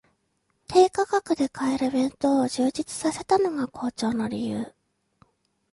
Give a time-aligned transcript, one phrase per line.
[0.67, 4.73] 低価格で買える弁当を充実させたのが好調の理由